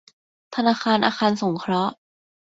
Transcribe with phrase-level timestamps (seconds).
[0.55, 1.93] ธนาคารอาคารสงเคราะห์